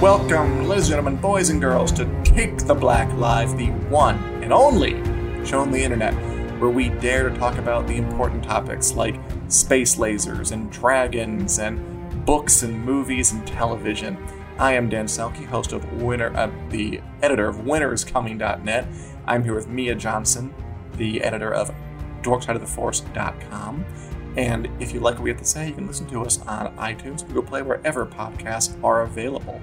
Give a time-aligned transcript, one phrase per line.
[0.00, 4.50] Welcome, ladies and gentlemen, boys and girls, to Take the Black Live, the one and
[4.50, 4.92] only
[5.44, 6.14] show on the internet
[6.58, 12.24] where we dare to talk about the important topics like space lasers and dragons and
[12.24, 14.16] books and movies and television.
[14.58, 18.86] I am Dan Selcke, host of Winner, uh, the editor of WintersComing.net.
[19.26, 20.54] I'm here with Mia Johnson,
[20.96, 21.74] the editor of
[22.22, 23.84] DorksideOfTheForce.com.
[24.36, 26.74] And if you like what we have to say, you can listen to us on
[26.76, 29.60] iTunes, Google Play, wherever podcasts are available.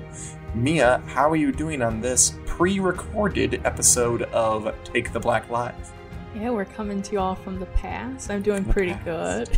[0.54, 5.94] Mia, how are you doing on this pre recorded episode of Take the Black Live?
[6.36, 8.30] Yeah, we're coming to you all from the past.
[8.30, 9.50] I'm doing pretty good.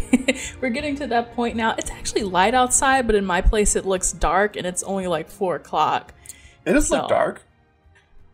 [0.62, 1.76] we're getting to that point now.
[1.78, 5.30] It's actually light outside, but in my place it looks dark and it's only like
[5.30, 6.14] four o'clock.
[6.66, 7.44] It does so, look dark.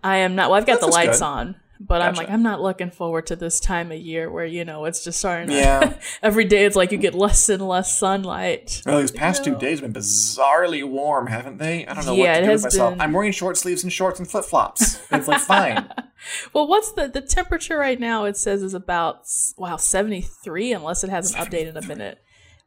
[0.04, 0.50] I am not.
[0.50, 1.26] Well, I've got the lights good.
[1.26, 1.56] on.
[1.80, 2.08] But gotcha.
[2.08, 5.04] I'm like, I'm not looking forward to this time of year where, you know, it's
[5.04, 5.98] just starting to, yeah.
[6.24, 8.82] every day it's like you get less and less sunlight.
[8.86, 9.60] Well, these past you know?
[9.60, 11.86] two days have been bizarrely warm, haven't they?
[11.86, 12.92] I don't know yeah, what to do with myself.
[12.94, 13.02] Been...
[13.02, 15.02] I'm wearing short sleeves and shorts and flip flops.
[15.12, 15.90] It's like fine.
[16.54, 18.26] well, what's the the temperature right now?
[18.26, 19.28] It says is about
[19.58, 22.20] wow, 73 unless it hasn't updated in a minute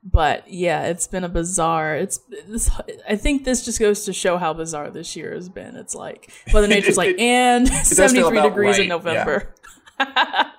[0.03, 1.97] but yeah, it's been a bizarre.
[1.97, 2.71] It's this.
[3.09, 5.77] I think this just goes to show how bizarre this year has been.
[5.77, 8.83] It's like Mother Nature's like, and seventy three degrees right.
[8.83, 9.55] in November.
[9.55, 9.65] Yeah.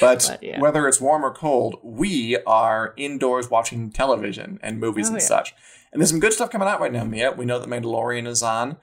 [0.00, 0.58] but, but yeah.
[0.58, 5.26] whether it's warm or cold, we are indoors watching television and movies oh, and yeah.
[5.26, 5.54] such.
[5.92, 7.32] And there's some good stuff coming out right now, Mia.
[7.32, 8.78] We know that Mandalorian is on,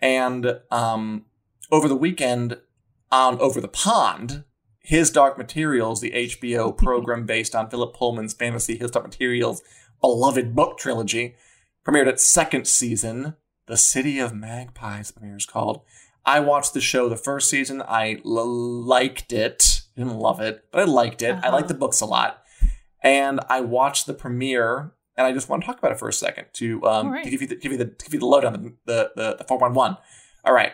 [0.00, 1.26] and um,
[1.70, 2.58] over the weekend
[3.10, 4.44] on Over the Pond,
[4.82, 9.62] his Dark Materials, the HBO program based on Philip Pullman's fantasy His Dark Materials
[10.02, 11.36] beloved book trilogy,
[11.86, 13.36] premiered its second season.
[13.66, 15.80] The City of Magpies premieres called.
[16.26, 17.82] I watched the show the first season.
[17.82, 19.82] I l- liked it.
[19.96, 21.30] Didn't love it, but I liked it.
[21.30, 21.42] Uh-huh.
[21.44, 22.42] I like the books a lot.
[23.02, 26.12] And I watched the premiere, and I just want to talk about it for a
[26.12, 27.24] second to, um, right.
[27.24, 29.58] to give you the, give you the give you the lowdown, the the the four
[29.58, 29.96] one one.
[30.44, 30.72] All right,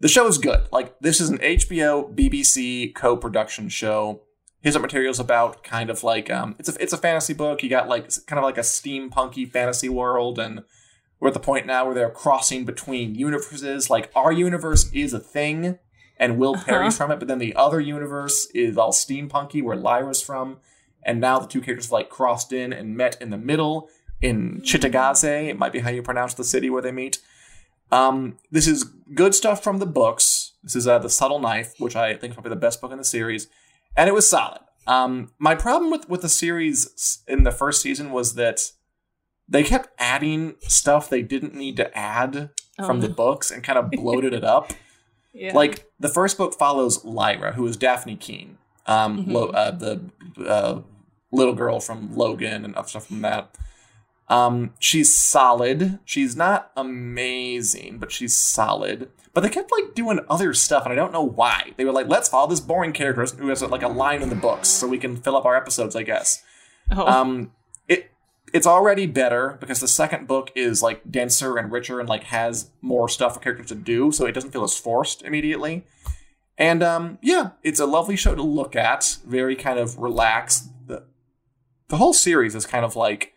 [0.00, 0.68] the show is good.
[0.72, 4.22] Like this is an HBO BBC co-production show.
[4.60, 7.62] His materials about kind of like um, it's a it's a fantasy book.
[7.62, 10.62] You got like kind of like a steampunky fantasy world, and
[11.20, 13.88] we're at the point now where they're crossing between universes.
[13.88, 15.78] Like our universe is a thing,
[16.18, 16.64] and Will uh-huh.
[16.64, 20.58] Parry's from it, but then the other universe is all steampunky, where Lyra's from,
[21.04, 23.88] and now the two characters have like crossed in and met in the middle
[24.20, 25.48] in Cittàgazze.
[25.48, 27.18] It might be how you pronounce the city where they meet.
[27.92, 30.52] Um, this is good stuff from the books.
[30.62, 32.98] This is uh, The Subtle Knife, which I think is probably the best book in
[32.98, 33.48] the series,
[33.96, 34.60] and it was solid.
[34.86, 38.60] Um, my problem with, with the series in the first season was that
[39.48, 43.78] they kept adding stuff they didn't need to add oh, from the books and kind
[43.78, 44.72] of bloated it up.
[45.38, 45.52] Yeah.
[45.52, 49.32] Like the first book follows Lyra, who is Dafne Keen, um, mm-hmm.
[49.32, 50.00] Lo- uh, the
[50.42, 50.80] uh,
[51.30, 53.54] little girl from Logan and other stuff from that.
[54.28, 55.98] Um, she's solid.
[56.04, 59.10] She's not amazing, but she's solid.
[59.32, 61.72] But they kept like doing other stuff, and I don't know why.
[61.76, 64.34] They were like, "Let's follow this boring character who has like a line in the
[64.34, 66.42] books, so we can fill up our episodes." I guess.
[66.90, 67.06] Oh.
[67.06, 67.52] Um,
[67.86, 68.10] it
[68.52, 72.70] it's already better because the second book is like denser and richer and like has
[72.80, 75.84] more stuff for characters to do, so it doesn't feel as forced immediately.
[76.58, 79.18] And um, yeah, it's a lovely show to look at.
[79.26, 80.70] Very kind of relaxed.
[80.86, 81.04] The
[81.88, 83.34] the whole series is kind of like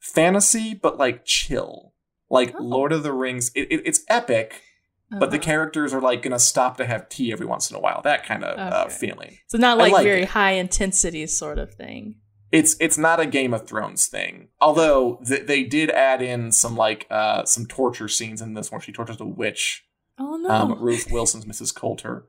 [0.00, 1.92] fantasy, but like chill.
[2.28, 2.62] Like oh.
[2.62, 4.62] Lord of the Rings, it, it, it's epic,
[5.10, 5.20] uh-huh.
[5.20, 5.44] but the uh-huh.
[5.44, 8.00] characters are like gonna stop to have tea every once in a while.
[8.02, 8.76] That kind of uh, okay.
[8.76, 9.38] uh, feeling.
[9.46, 10.30] So not like, like very it.
[10.30, 12.16] high intensity sort of thing.
[12.50, 14.48] It's it's not a Game of Thrones thing.
[14.60, 18.80] Although th- they did add in some like uh, some torture scenes in this one.
[18.80, 19.84] She tortures a witch.
[20.18, 20.50] Oh no!
[20.50, 21.74] Um, Ruth Wilson's Mrs.
[21.74, 22.26] Coulter.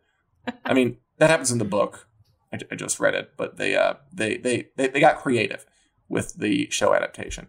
[0.66, 2.08] I mean that happens in the book.
[2.53, 5.66] I, I just read it, but they uh they, they they they got creative
[6.08, 7.48] with the show adaptation.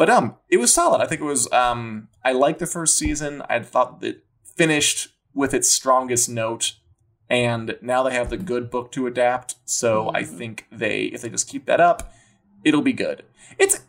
[0.00, 1.02] But um, it was solid.
[1.02, 1.52] I think it was.
[1.52, 3.42] Um, I liked the first season.
[3.50, 6.76] I thought it finished with its strongest note,
[7.28, 9.56] and now they have the good book to adapt.
[9.66, 10.16] So mm-hmm.
[10.16, 12.14] I think they, if they just keep that up,
[12.64, 13.24] it'll be good.
[13.58, 13.82] It's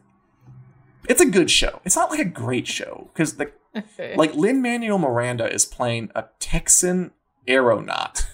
[1.07, 1.79] it's a good show.
[1.85, 3.53] It's not like a great show because the
[4.17, 7.11] like Lin Manuel Miranda is playing a Texan
[7.47, 8.27] aeronaut,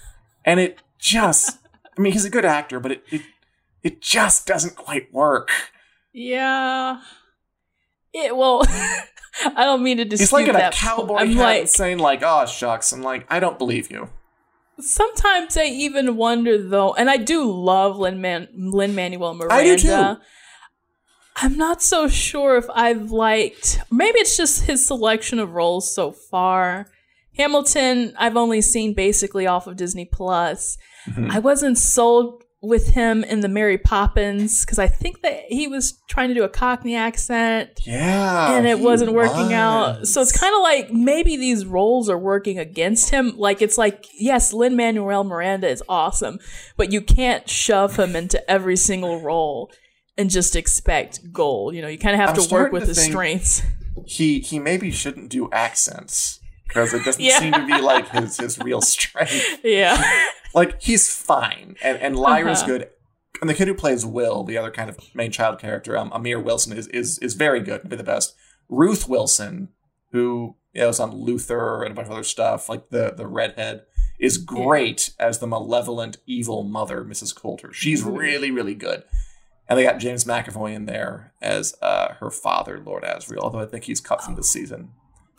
[0.44, 1.60] and it just.
[1.96, 3.22] I mean, he's a good actor, but it it,
[3.84, 5.52] it just doesn't quite work.
[6.12, 7.02] Yeah.
[8.18, 8.62] It well,
[9.44, 12.22] I don't mean to dispute He's like in a cowboy I'm hat like, saying like,
[12.22, 14.10] "Oh shucks," I'm like, I don't believe you.
[14.80, 19.54] Sometimes I even wonder though, and I do love Lin Man Lin Manuel Miranda.
[19.54, 20.20] I do too.
[21.40, 23.80] I'm not so sure if I've liked.
[23.92, 26.90] Maybe it's just his selection of roles so far.
[27.36, 30.76] Hamilton, I've only seen basically off of Disney Plus.
[31.06, 31.30] Mm-hmm.
[31.30, 36.00] I wasn't sold with him in the Mary Poppins because I think that he was
[36.08, 37.70] trying to do a Cockney accent.
[37.86, 38.56] Yeah.
[38.56, 39.52] And it wasn't working was.
[39.52, 40.06] out.
[40.06, 43.36] So it's kind of like maybe these roles are working against him.
[43.36, 46.38] Like it's like, yes, Lin Manuel Miranda is awesome,
[46.76, 49.70] but you can't shove him into every single role
[50.16, 51.76] and just expect gold.
[51.76, 53.62] You know, you kind of have I'm to work with to his strengths.
[54.04, 56.37] He he maybe shouldn't do accents
[56.68, 57.38] because it doesn't yeah.
[57.38, 59.60] seem to be like his his real strength.
[59.64, 60.02] Yeah.
[60.54, 62.66] like he's fine, and and Lyra's uh-huh.
[62.66, 62.90] good.
[63.40, 66.40] And the kid who plays Will, the other kind of main child character, um, Amir
[66.40, 68.34] Wilson, is is is very good, maybe the best.
[68.68, 69.68] Ruth Wilson,
[70.12, 73.26] who you know, was on Luther and a bunch of other stuff, like the the
[73.26, 73.82] redhead,
[74.18, 75.26] is great yeah.
[75.26, 77.34] as the malevolent evil mother, Mrs.
[77.34, 77.72] Coulter.
[77.72, 79.04] She's really really good.
[79.68, 83.66] And they got James McAvoy in there as uh, her father, Lord Asriel, although I
[83.66, 84.92] think he's cut from the season.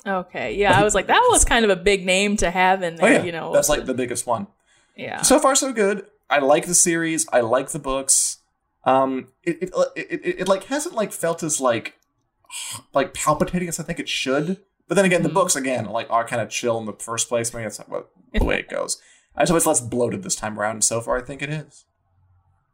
[0.05, 2.95] Okay, yeah, I was like, that was kind of a big name to have in
[2.95, 3.07] there.
[3.07, 3.23] Oh, yeah.
[3.23, 4.47] You know, that's like the biggest one.
[4.95, 5.21] Yeah.
[5.21, 6.05] So far, so good.
[6.29, 7.27] I like the series.
[7.31, 8.37] I like the books.
[8.85, 11.95] Um, it it, it, it, it like hasn't like felt as like
[12.93, 14.57] like palpitating as I think it should.
[14.87, 15.35] But then again, the mm-hmm.
[15.35, 17.53] books again like are kind of chill in the first place.
[17.53, 17.89] Maybe that's not
[18.33, 19.01] the way it goes.
[19.35, 20.77] I just hope it's less bloated this time around.
[20.77, 21.85] And so far, I think it is.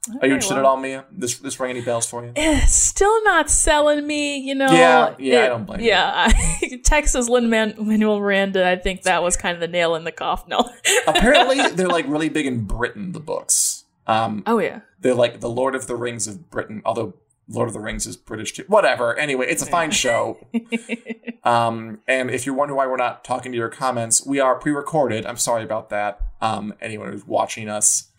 [0.07, 1.05] Okay, Are you interested well, at all, Mia?
[1.11, 2.31] This this ring any bells for you?
[2.35, 4.71] Eh, still not selling me, you know.
[4.71, 6.31] Yeah, yeah, it, I don't blame yeah,
[6.61, 6.67] you.
[6.69, 8.69] Yeah, Texas Lin Manuel Miranda.
[8.69, 10.49] I think that was kind of the nail in the coffin.
[10.49, 10.69] No.
[11.07, 13.13] Apparently, they're like really big in Britain.
[13.13, 13.85] The books.
[14.07, 14.81] Um, oh yeah.
[14.99, 17.15] They're like the Lord of the Rings of Britain, although
[17.47, 18.63] Lord of the Rings is British too.
[18.67, 19.17] Whatever.
[19.17, 20.37] Anyway, it's a fine show.
[21.43, 25.25] um, and if you're wondering why we're not talking to your comments, we are pre-recorded.
[25.25, 26.21] I'm sorry about that.
[26.41, 28.09] Um, anyone who's watching us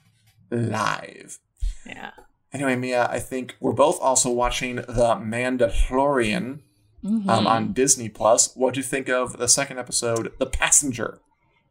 [0.50, 1.38] live.
[1.86, 2.10] Yeah.
[2.52, 6.60] Anyway, Mia, I think we're both also watching The Mandalorian
[7.04, 7.28] mm-hmm.
[7.28, 8.54] um, on Disney Plus.
[8.54, 11.20] What do you think of the second episode, The Passenger?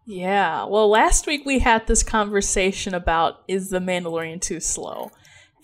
[0.05, 0.65] Yeah.
[0.65, 5.11] Well, last week we had this conversation about is The Mandalorian too slow?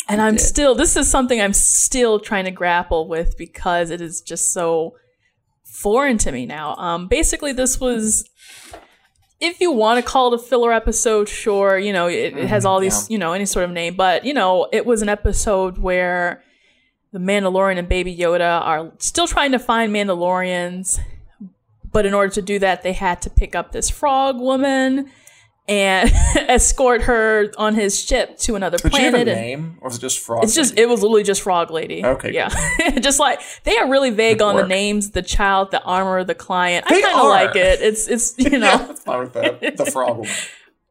[0.09, 4.21] And I'm still, this is something I'm still trying to grapple with because it is
[4.21, 4.95] just so
[5.63, 6.75] foreign to me now.
[6.75, 8.27] Um, basically, this was
[9.41, 12.63] if you want to call it a filler episode, sure, you know, it, it has
[12.63, 13.13] mm-hmm, all these, yeah.
[13.13, 16.43] you know, any sort of name, but, you know, it was an episode where
[17.11, 20.99] the Mandalorian and Baby Yoda are still trying to find Mandalorians,
[21.91, 25.09] but in order to do that, they had to pick up this frog woman
[25.71, 26.11] and
[26.49, 29.13] escort her on his ship to another Did planet.
[29.13, 30.43] She have a name, or was it just Frog?
[30.43, 32.03] It's just it was literally just Frog Lady.
[32.05, 32.49] Okay, yeah,
[32.99, 34.65] just like they are really vague Good on work.
[34.65, 36.85] the names, the child, the armor, the client.
[36.89, 37.81] They I kind of like it.
[37.81, 39.77] It's it's you know, yeah, fine with that.
[39.77, 40.27] The Frog.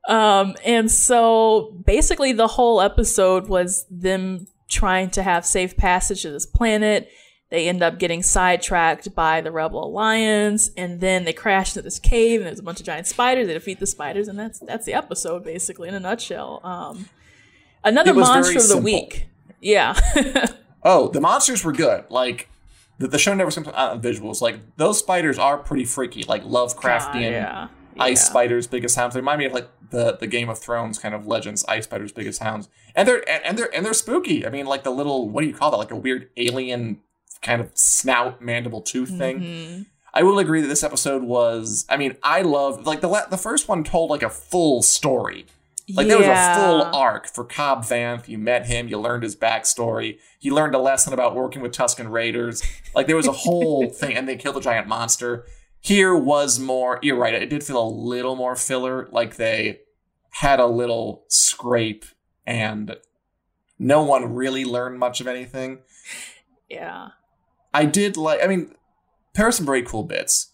[0.09, 6.31] Um, and so basically, the whole episode was them trying to have safe passage to
[6.31, 7.09] this planet
[7.51, 11.99] they end up getting sidetracked by the Rebel Alliance, and then they crash into this
[11.99, 13.49] cave, and there's a bunch of giant spiders.
[13.49, 16.61] They defeat the spiders, and that's that's the episode basically in a nutshell.
[16.63, 17.09] Um,
[17.83, 18.85] another monster of the simple.
[18.85, 19.27] week,
[19.61, 19.99] yeah.
[20.85, 22.05] oh, the monsters were good.
[22.09, 22.49] Like
[22.99, 24.41] the, the show never seems out of visuals.
[24.41, 27.13] Like those spiders are pretty freaky, like Lovecraftian.
[27.13, 27.69] God, yeah.
[27.99, 28.31] Ice yeah.
[28.31, 29.15] spiders, biggest hounds.
[29.15, 31.65] They remind me of like the, the Game of Thrones kind of legends.
[31.67, 34.47] Ice spiders, biggest hounds, and they're and they're and they're spooky.
[34.47, 35.79] I mean, like the little what do you call that?
[35.79, 37.01] Like a weird alien
[37.43, 39.41] kind of snout mandible tooth thing.
[39.41, 39.83] Mm-hmm.
[40.13, 41.85] I will agree that this episode was.
[41.89, 45.47] I mean, I love like the the first one told like a full story.
[45.95, 46.17] Like yeah.
[46.17, 48.29] there was a full arc for Cobb Vanth.
[48.29, 50.19] You met him, you learned his backstory.
[50.39, 52.63] He learned a lesson about working with Tusken Raiders.
[52.95, 55.47] Like there was a whole thing, and they killed a giant monster.
[55.81, 56.99] Here was more.
[57.03, 57.35] You're right.
[57.35, 59.09] It did feel a little more filler.
[59.11, 59.81] Like they
[60.31, 62.05] had a little scrape,
[62.47, 62.97] and
[63.79, 65.79] no one really learned much of anything.
[66.69, 67.09] Yeah.
[67.73, 68.43] I did like.
[68.43, 68.75] I mean,
[69.35, 70.53] there are some very cool bits.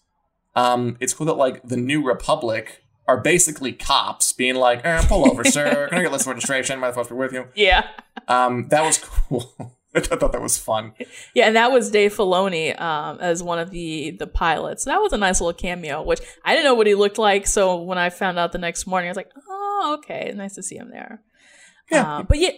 [0.55, 5.29] Um, it's cool that like the New Republic are basically cops being like, eh, "Pull
[5.29, 5.87] over, sir.
[5.89, 6.79] Can I get list registration?
[6.79, 7.87] Might as well be with you." Yeah.
[8.27, 9.53] Um, that was cool.
[9.95, 10.93] I thought that was fun.
[11.33, 14.85] Yeah, and that was Dave Filoni um, as one of the the pilots.
[14.85, 17.47] That was a nice little cameo, which I didn't know what he looked like.
[17.47, 20.63] So when I found out the next morning, I was like, "Oh, okay, nice to
[20.63, 21.21] see him there."
[21.91, 22.51] Yeah, uh, but yeah,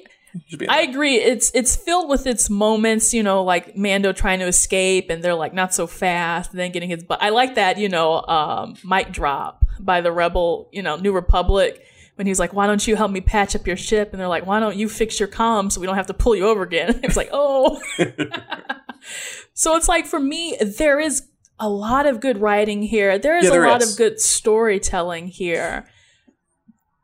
[0.69, 1.15] I agree.
[1.15, 5.36] It's it's filled with its moments, you know, like Mando trying to escape and they're
[5.36, 7.21] like not so fast, and then getting his butt.
[7.21, 11.83] I like that, you know, um, mic drop by the rebel, you know, New Republic
[12.15, 14.45] when he's like, "Why don't you help me patch up your ship?" And they're like,
[14.45, 17.00] "Why don't you fix your comms so we don't have to pull you over again?"
[17.03, 17.81] it's like, oh.
[19.53, 21.24] so it's like for me, there is
[21.59, 23.17] a lot of good writing here.
[23.17, 23.91] There is yeah, there a lot is.
[23.91, 25.88] of good storytelling here.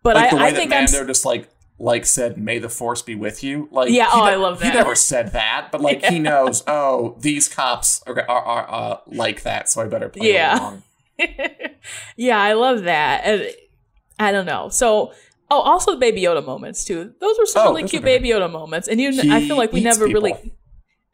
[0.04, 3.16] But like I, I think Mando I'm just like like said, "May the force be
[3.16, 4.72] with you." Like, yeah, oh, I love that.
[4.72, 6.12] He never said that, but like yeah.
[6.12, 6.64] he knows.
[6.68, 10.60] Oh, these cops are are, are uh, like that, so I better play yeah.
[10.60, 10.84] along.
[12.16, 13.24] yeah, I love that.
[13.26, 13.48] And
[14.20, 14.70] I don't know.
[14.70, 15.14] So
[15.52, 17.14] Oh, also the Baby Yoda moments too.
[17.20, 19.72] Those were some oh, really cute Baby Yoda moments, and you, he I feel like
[19.72, 20.24] we never people.
[20.24, 20.54] really.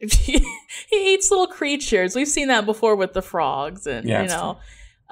[0.00, 0.44] he
[0.90, 2.16] eats little creatures.
[2.16, 4.58] We've seen that before with the frogs, and yeah, you know.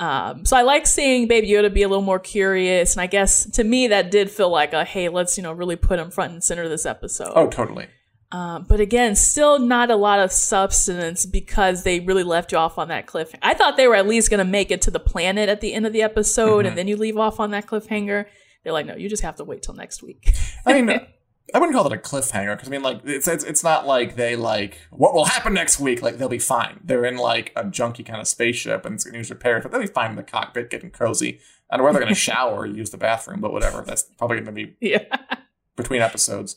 [0.01, 3.45] Um, so I like seeing Baby Yoda be a little more curious, and I guess
[3.51, 6.33] to me that did feel like a hey, let's you know really put him front
[6.33, 7.33] and center this episode.
[7.37, 7.87] Oh, totally.
[8.33, 12.79] Um, but again, still not a lot of substance because they really left you off
[12.79, 13.35] on that cliff.
[13.43, 15.75] I thought they were at least going to make it to the planet at the
[15.75, 16.69] end of the episode, mm-hmm.
[16.69, 18.27] and then you leave off on that cliffhanger.
[18.63, 20.33] They're like, no, you just have to wait till next week.
[20.65, 21.01] I mean,
[21.55, 24.17] I wouldn't call it a cliffhanger because I mean, like, it's, it's it's not like
[24.17, 26.03] they like what will happen next week.
[26.03, 26.81] Like they'll be fine.
[26.85, 29.73] They're in like a junky kind of spaceship and it's going to use repairs, but
[29.73, 31.41] they'll be fine in the cockpit, getting cozy.
[31.71, 33.83] I don't know whether they're going to shower or use the bathroom, but whatever.
[33.83, 35.05] That's probably going to be yeah.
[35.77, 36.57] between episodes.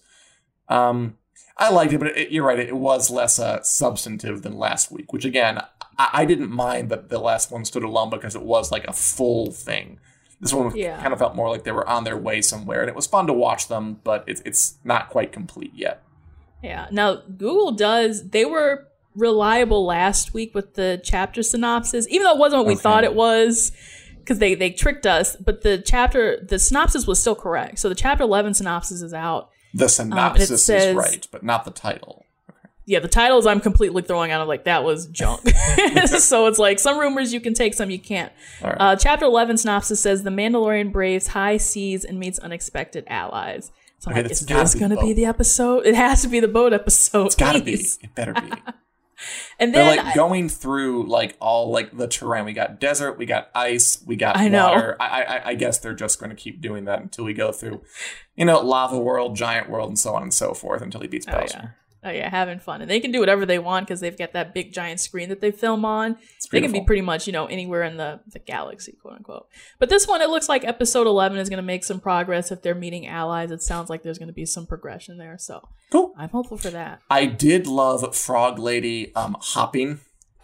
[0.69, 1.17] Um,
[1.57, 2.59] I liked it, but it, you're right.
[2.59, 5.59] It was less uh, substantive than last week, which again,
[5.97, 8.93] I, I, didn't mind that the last one stood alone because it was like a
[8.93, 10.00] full thing.
[10.43, 11.00] This one yeah.
[11.01, 13.27] kind of felt more like they were on their way somewhere, and it was fun
[13.27, 16.03] to watch them, but it's it's not quite complete yet.
[16.62, 16.88] Yeah.
[16.91, 18.29] Now Google does.
[18.29, 22.75] They were reliable last week with the chapter synopsis, even though it wasn't what we
[22.75, 23.71] thought it was
[24.19, 25.38] because they they tricked us.
[25.38, 27.79] But the chapter the synopsis was still correct.
[27.79, 29.50] So the chapter eleven synopsis is out.
[29.73, 32.23] The synopsis um, says, is right, but not the title.
[32.85, 35.47] Yeah, the titles I'm completely throwing out of like that was junk.
[36.07, 38.31] so it's like some rumors you can take, some you can't.
[38.61, 38.75] Right.
[38.77, 43.71] Uh, chapter 11 synopsis says the Mandalorian braves high seas and meets unexpected allies.
[43.99, 45.85] So okay, like, is this going to be the episode?
[45.85, 47.27] It has to be the boat episode.
[47.27, 47.75] It's got to be.
[47.75, 48.51] It better be.
[49.59, 52.43] and then They're like going through like all like the terrain.
[52.43, 54.97] We got desert, we got ice, we got I water.
[54.99, 57.81] I, I I guess they're just going to keep doing that until we go through,
[58.35, 61.25] you know, lava world, giant world, and so on and so forth until he beats
[61.29, 61.57] oh, Bowser.
[61.57, 61.69] Yeah.
[62.05, 64.53] Oh yeah, having fun, and they can do whatever they want because they've got that
[64.53, 66.17] big giant screen that they film on.
[66.51, 69.48] They can be pretty much you know anywhere in the the galaxy, quote unquote.
[69.79, 72.62] But this one, it looks like episode eleven is going to make some progress if
[72.62, 73.51] they're meeting allies.
[73.51, 76.13] It sounds like there's going to be some progression there, so cool.
[76.17, 77.00] I'm hopeful for that.
[77.10, 80.01] I did love Frog Lady um, hopping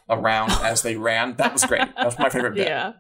[0.10, 1.36] around as they ran.
[1.36, 1.94] That was great.
[1.96, 2.68] That was my favorite bit.
[2.68, 2.94] Yeah.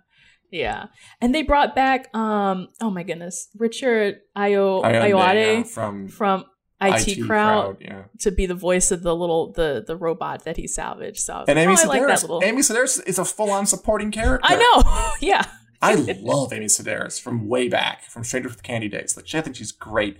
[0.51, 0.87] Yeah.
[1.21, 6.45] And they brought back um oh my goodness, Richard Ayo Ayoade from from
[6.81, 8.03] IT, IT crowd, crowd yeah.
[8.19, 11.19] to be the voice of the little the the robot that he salvaged.
[11.19, 12.43] So and like, Amy oh, Sedaris, like little...
[12.43, 14.45] Amy Sedaris is a full on supporting character.
[14.47, 15.45] I know, yeah.
[15.81, 19.15] I love Amy Sedaris from way back, from Strangers with Candy days.
[19.15, 20.17] Like, I think she's great,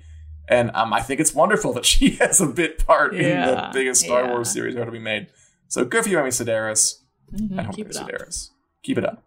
[0.48, 3.70] and um, I think it's wonderful that she has a bit part yeah, in the
[3.74, 4.32] biggest Star yeah.
[4.32, 5.28] Wars series ever to be made.
[5.68, 7.02] So good for you, Amy Sedaris.
[7.34, 8.50] Mm-hmm, and Keep Amy Sedaris.
[8.84, 9.24] Keep it up.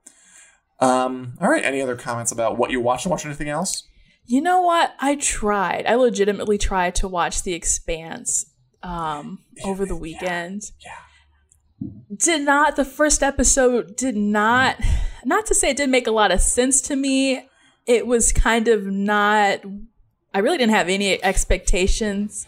[0.81, 1.65] Um, all right.
[1.65, 3.11] Any other comments about what you're watching?
[3.11, 3.85] Watching anything else?
[4.25, 4.95] You know what?
[5.01, 5.87] I tried.
[5.87, 8.47] I legitimately tried to watch The Expanse
[8.83, 10.63] um, over the weekend.
[10.81, 10.91] Yeah.
[10.91, 11.89] yeah.
[12.17, 12.77] Did not.
[12.77, 14.77] The first episode did not.
[15.25, 17.49] Not to say it didn't make a lot of sense to me.
[17.87, 19.61] It was kind of not.
[20.33, 22.47] I really didn't have any expectations.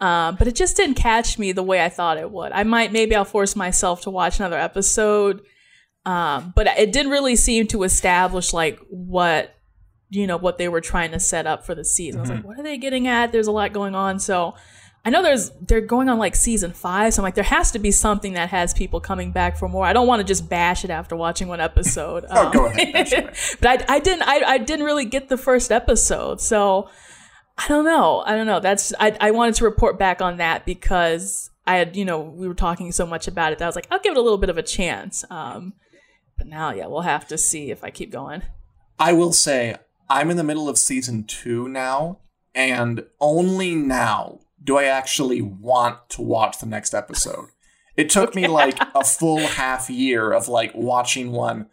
[0.00, 2.52] Um, but it just didn't catch me the way I thought it would.
[2.52, 5.42] I might, maybe I'll force myself to watch another episode.
[6.06, 9.54] Um, but it didn't really seem to establish like what
[10.10, 12.20] you know what they were trying to set up for the season.
[12.20, 12.20] Mm-hmm.
[12.20, 12.48] I was like, mm-hmm.
[12.48, 13.32] what are they getting at?
[13.32, 14.18] There's a lot going on.
[14.18, 14.54] So
[15.04, 17.78] I know there's they're going on like season five, so I'm like, there has to
[17.78, 19.86] be something that has people coming back for more.
[19.86, 22.26] I don't want to just bash it after watching one episode.
[22.30, 23.34] oh, um, go ahead.
[23.60, 26.90] but I, I didn't I, I didn't really get the first episode, so
[27.56, 28.22] I don't know.
[28.26, 28.60] I don't know.
[28.60, 32.46] That's I I wanted to report back on that because I had you know we
[32.46, 34.38] were talking so much about it that I was like, I'll give it a little
[34.38, 35.24] bit of a chance.
[35.30, 35.74] Um,
[36.36, 38.42] but now, yeah, we'll have to see if I keep going.
[38.98, 39.76] I will say
[40.10, 42.18] I'm in the middle of season two now,
[42.52, 47.46] and only now do I actually want to watch the next episode.
[47.96, 51.68] It took me like a full half year of like watching one.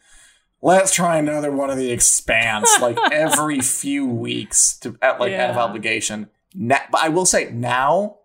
[0.62, 5.46] Let's try another one of the Expanse like every few weeks to at like yeah.
[5.46, 6.30] out of obligation.
[6.54, 8.18] Now, but I will say now,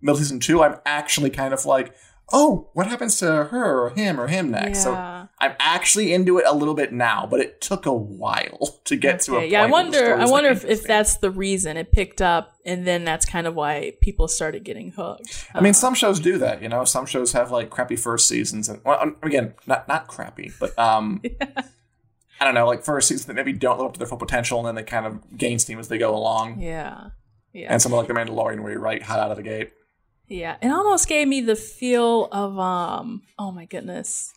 [0.00, 1.94] middle season two, I'm actually kind of like,
[2.32, 4.78] oh, what happens to her or him or him next?
[4.78, 4.82] Yeah.
[4.84, 8.96] So I'm actually into it a little bit now, but it took a while to
[8.96, 9.24] get okay.
[9.24, 9.50] to a point.
[9.50, 13.04] Yeah, I wonder I wonder if, if that's the reason it picked up and then
[13.04, 15.48] that's kind of why people started getting hooked.
[15.54, 16.84] I mean, some shows do that, you know.
[16.84, 21.20] Some shows have like crappy first seasons and well, again, not not crappy, but um
[21.24, 21.62] yeah.
[22.40, 24.58] I don't know, like first seasons that maybe don't live up to their full potential
[24.58, 26.60] and then they kind of gain steam as they go along.
[26.60, 27.10] Yeah.
[27.52, 27.72] Yeah.
[27.72, 29.72] And something like The Mandalorian where you're right hot out of the gate.
[30.28, 34.32] Yeah, it almost gave me the feel of um oh my goodness.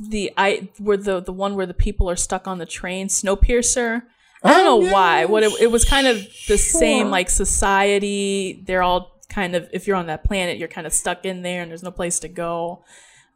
[0.00, 4.02] The I where the the one where the people are stuck on the train, Snowpiercer.
[4.42, 5.24] I don't know oh, why.
[5.24, 6.80] What it, it was kind of the sure.
[6.80, 8.62] same like society.
[8.66, 11.62] They're all kind of if you're on that planet, you're kind of stuck in there
[11.62, 12.84] and there's no place to go.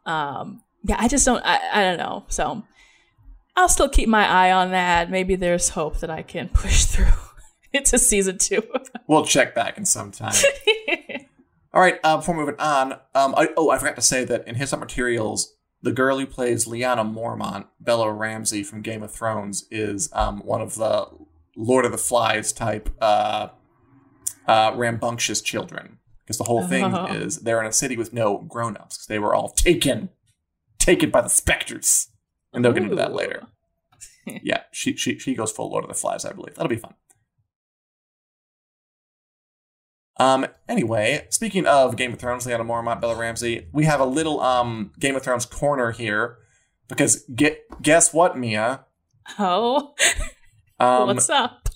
[0.05, 2.25] Um yeah, I just don't I, I don't know.
[2.27, 2.63] So
[3.55, 5.11] I'll still keep my eye on that.
[5.11, 7.13] Maybe there's hope that I can push through.
[7.73, 8.63] it's a season two.
[9.07, 10.33] we'll check back in some time.
[11.73, 14.55] All right, uh, before moving on, um, I, oh, I forgot to say that in
[14.55, 20.09] his materials, the girl who plays Lyanna Mormont, Bella Ramsey from Game of Thrones, is
[20.13, 21.07] um, one of the
[21.55, 23.49] Lord of the Flies type uh,
[24.47, 25.99] uh, rambunctious children.
[26.19, 27.05] Because the whole thing oh.
[27.09, 30.09] is they're in a city with no grown ups because they were all taken,
[30.77, 32.09] taken by the specters.
[32.53, 33.47] And they'll get into that later.
[34.25, 36.55] yeah, she, she she goes full Lord of the Flies, I believe.
[36.55, 36.95] That'll be fun.
[40.17, 44.39] Um, anyway, speaking of Game of Thrones, Lyanna Mormont, Bella Ramsey, we have a little
[44.41, 46.37] um Game of Thrones corner here
[46.87, 48.85] because get guess what, Mia?
[49.39, 49.93] Oh,
[50.79, 51.69] um, what's up?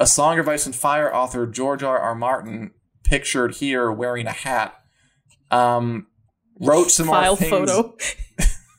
[0.00, 1.98] a Song of Ice and Fire author George R.
[1.98, 2.14] R.
[2.14, 2.72] Martin,
[3.04, 4.74] pictured here wearing a hat,
[5.50, 6.06] um,
[6.60, 7.70] wrote some File more things.
[7.70, 7.96] photo.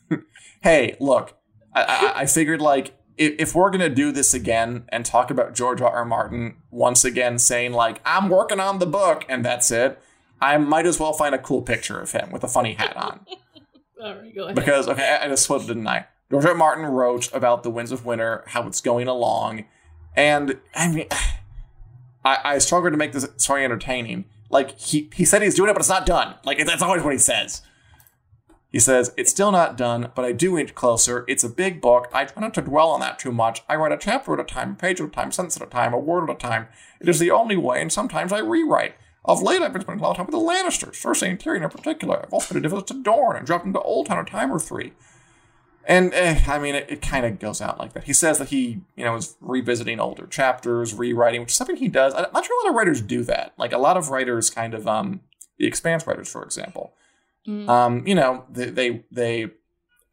[0.62, 1.38] hey, look,
[1.74, 5.54] I, I, I figured like if, if we're gonna do this again and talk about
[5.54, 5.92] George R.
[5.92, 6.06] R.
[6.06, 10.02] Martin once again saying like I'm working on the book and that's it,
[10.42, 13.26] I might as well find a cool picture of him with a funny hat on.
[14.04, 14.56] All right, go ahead.
[14.56, 16.08] Because okay, I just slipped, didn't I?
[16.30, 16.52] George R.
[16.52, 16.58] R.
[16.58, 19.66] Martin wrote about the Winds of Winter, how it's going along,
[20.16, 21.08] and I mean,
[22.26, 24.26] I, I struggle to make this story entertaining.
[24.50, 26.36] Like he he said he's doing it, but it's not done.
[26.44, 27.62] Like that's always what he says.
[28.74, 31.26] He says, It's still not done, but I do inch closer.
[31.28, 32.10] It's a big book.
[32.12, 33.62] I try not to dwell on that too much.
[33.70, 35.68] I write a chapter at a time, a page at a time, a sentence at
[35.68, 36.68] a time, a word at a time.
[37.00, 38.96] It is the only way, and sometimes I rewrite.
[39.26, 41.64] Of late, I've been spending a lot of time with the Lannisters, Cersei and Tyrion
[41.64, 42.24] in particular.
[42.24, 44.94] I've also been a to Dorne and dropped into Oldtown a time or three.
[45.86, 48.06] And eh, I mean, it, it kind of goes out like that.
[48.06, 51.90] He says that he, you know, is revisiting older chapters, rewriting, which is something he
[51.90, 52.14] does.
[52.16, 53.54] I'm not sure a lot of writers do that.
[53.58, 55.22] Like a lot of writers, kind of, um,
[55.58, 56.94] the Expanse writers, for example,
[57.48, 57.70] Mm.
[57.70, 59.52] Um, you know, they, they they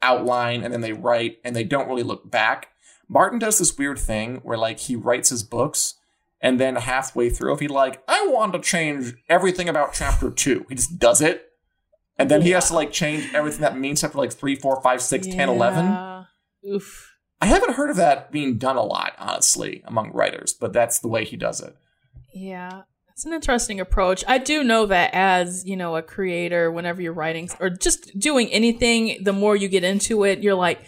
[0.02, 2.68] outline and then they write and they don't really look back.
[3.08, 5.94] Martin does this weird thing where like he writes his books
[6.40, 10.64] and then halfway through, if he like, I want to change everything about chapter two,
[10.68, 11.46] he just does it.
[12.18, 12.46] And then yeah.
[12.46, 15.36] he has to like change everything that means chapter like three, four, five, six, yeah.
[15.36, 16.26] 10, 11.
[16.68, 17.14] Oof.
[17.40, 21.08] I haven't heard of that being done a lot, honestly, among writers, but that's the
[21.08, 21.74] way he does it.
[22.34, 22.82] Yeah.
[23.20, 24.24] It's an interesting approach.
[24.26, 28.48] I do know that as, you know, a creator, whenever you're writing or just doing
[28.48, 30.80] anything, the more you get into it, you're like,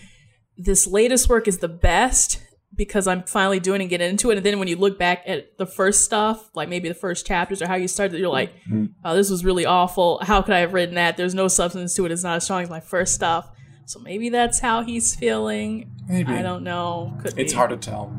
[0.57, 2.43] this latest work is the best
[2.75, 4.39] because I'm finally doing and getting into it.
[4.39, 7.61] And then when you look back at the first stuff, like maybe the first chapters
[7.61, 8.87] or how you started, you're like, mm-hmm.
[9.05, 10.19] oh, this was really awful.
[10.23, 11.19] How could I have written that?
[11.19, 12.13] There's no substance to it.
[12.13, 13.51] It's not as strong as my first stuff.
[13.85, 15.91] So maybe that's how he's feeling.
[16.09, 16.33] Maybe.
[16.33, 17.15] I don't know.
[17.21, 17.57] Could it's be.
[17.59, 18.19] hard to tell.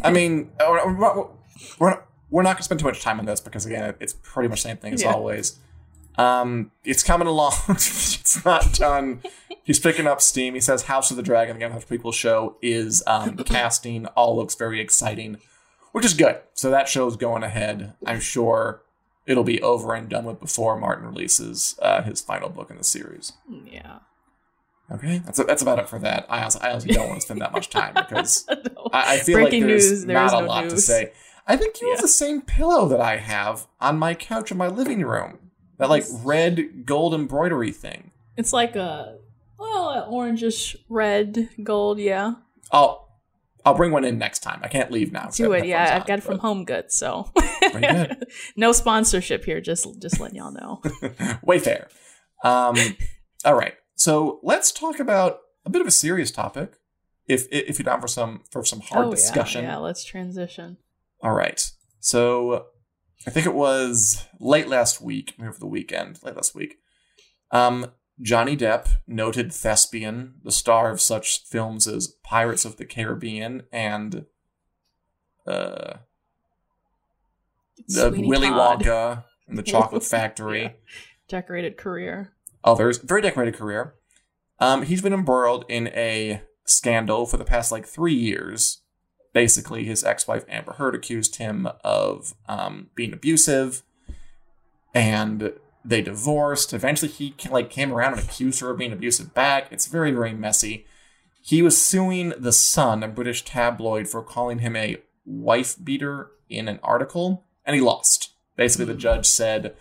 [0.00, 1.26] I mean, we're,
[1.80, 4.48] we're, we're not going to spend too much time on this because again, it's pretty
[4.48, 5.12] much the same thing as yeah.
[5.12, 5.58] always.
[6.16, 7.52] Um, it's coming along.
[7.68, 9.22] it's not done.
[9.62, 10.54] He's picking up steam.
[10.54, 14.06] He says House of the Dragon, the Game of Prequel show, is um, casting.
[14.06, 15.36] All looks very exciting,
[15.92, 16.40] which is good.
[16.54, 17.92] So that show's going ahead.
[18.06, 18.82] I'm sure
[19.26, 22.84] it'll be over and done with before Martin releases uh, his final book in the
[22.84, 23.34] series.
[23.70, 23.98] Yeah.
[24.90, 26.26] Okay, that's that's about it for that.
[26.28, 28.88] I also, I also don't want to spend that much time because no.
[28.92, 30.74] I, I, feel Breaking like there's news, there not a no lot news.
[30.74, 31.12] to say.
[31.46, 31.94] I think you yeah.
[31.94, 35.38] have the same pillow that I have on my couch in my living room.
[35.78, 38.12] That like red gold embroidery thing.
[38.36, 39.18] It's like a
[39.58, 42.34] well, an orangish red gold, yeah.
[42.70, 43.02] I'll
[43.64, 44.60] I'll bring one in next time.
[44.62, 45.28] I can't leave now.
[45.32, 45.96] Do it, yeah.
[45.96, 47.30] I've got it from Home Goods, so
[48.56, 49.60] no sponsorship here.
[49.60, 50.80] Just just letting y'all know.
[51.46, 51.86] Wayfair.
[52.44, 52.76] Um,
[53.44, 53.74] all right.
[53.94, 56.72] So let's talk about a bit of a serious topic.
[57.28, 59.62] If if you're down for some for some hard oh, discussion.
[59.62, 60.78] Yeah, yeah, let's transition.
[61.22, 61.70] All right.
[62.00, 62.66] So
[63.26, 66.78] I think it was late last week, over the weekend, late last week.
[67.50, 73.62] Um, Johnny Depp, noted thespian, the star of such films as Pirates of the Caribbean
[73.72, 74.26] and
[75.46, 75.94] uh,
[77.88, 78.82] the Willy Todd.
[78.82, 80.76] Wonka and the Chocolate Factory.
[81.28, 81.38] Yeah.
[81.40, 82.34] Decorated career.
[82.62, 83.94] Others, very decorated career.
[84.58, 88.81] Um, he's been embroiled in a scandal for the past like three years
[89.32, 93.82] basically his ex-wife Amber Heard accused him of um, being abusive,
[94.94, 95.52] and
[95.84, 96.72] they divorced.
[96.72, 99.68] Eventually, he like came around and accused her of being abusive back.
[99.70, 100.86] It's very very messy.
[101.40, 106.68] He was suing the Sun, a British tabloid, for calling him a wife beater in
[106.68, 108.30] an article, and he lost.
[108.56, 109.74] Basically, the judge said,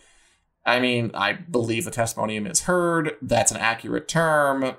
[0.66, 3.16] "I mean, I believe the testimonium is heard.
[3.22, 4.76] That's an accurate term.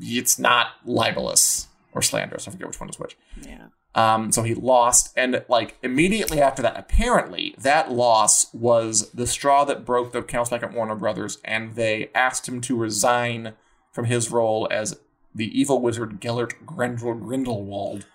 [0.00, 2.46] It's not libelous." or slanderous.
[2.46, 3.16] I forget which one is which.
[3.40, 3.68] Yeah.
[3.94, 9.64] Um, so he lost, and like immediately after that, apparently that loss was the straw
[9.64, 13.54] that broke the camel's back at Warner Brothers, and they asked him to resign
[13.92, 14.98] from his role as
[15.32, 18.06] the evil wizard Gellert Grendel Grindelwald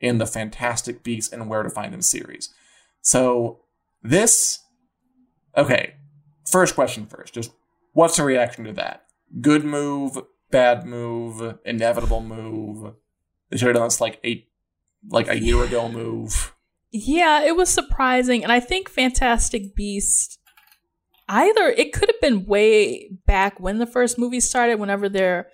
[0.00, 2.54] in the Fantastic Beasts and Where to Find Them series.
[3.00, 3.60] So
[4.02, 4.60] this,
[5.56, 5.94] okay.
[6.50, 7.34] First question first.
[7.34, 7.52] Just
[7.92, 9.04] what's the reaction to that?
[9.40, 10.18] Good move,
[10.50, 12.94] bad move, inevitable move.
[13.50, 14.47] They should have done this like eight,
[15.08, 16.54] like a year ago move.
[16.90, 20.38] Yeah, it was surprising, and I think Fantastic Beast.
[21.28, 25.48] Either it could have been way back when the first movie started, whenever their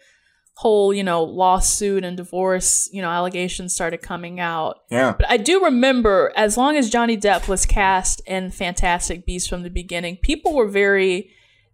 [0.57, 4.81] whole you know lawsuit and divorce you know allegations started coming out.
[4.91, 9.49] Yeah, but I do remember as long as Johnny Depp was cast in Fantastic Beast
[9.49, 11.31] from the beginning, people were very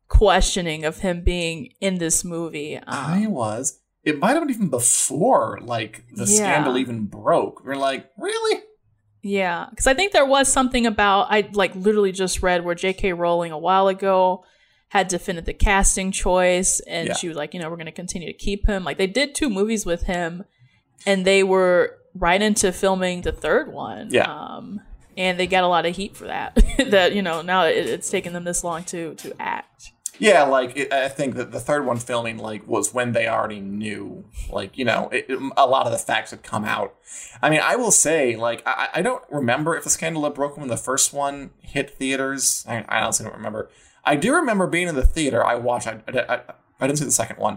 [0.08, 2.76] questioning of him being in this movie.
[2.76, 3.79] Um, I was.
[4.02, 6.36] It might have been even before like the yeah.
[6.36, 7.64] scandal even broke.
[7.64, 8.62] We're like, really?
[9.22, 13.12] Yeah, because I think there was something about I like literally just read where J.K.
[13.12, 14.44] Rowling a while ago
[14.88, 17.14] had defended the casting choice, and yeah.
[17.14, 18.82] she was like, you know, we're going to continue to keep him.
[18.82, 20.44] Like they did two movies with him,
[21.06, 24.08] and they were right into filming the third one.
[24.10, 24.32] Yeah.
[24.32, 24.80] Um,
[25.16, 26.54] and they got a lot of heat for that.
[26.90, 29.92] that you know now it, it's taken them this long to to act.
[30.20, 33.58] Yeah, like it, I think that the third one filming like was when they already
[33.58, 36.94] knew, like you know, it, it, a lot of the facts had come out.
[37.40, 40.60] I mean, I will say, like, I, I don't remember if the scandal had broken
[40.60, 42.66] when the first one hit theaters.
[42.68, 43.70] I, I, honestly don't remember.
[44.04, 45.44] I do remember being in the theater.
[45.44, 45.86] I watched.
[45.86, 46.40] I, I,
[46.78, 47.56] I didn't see the second one,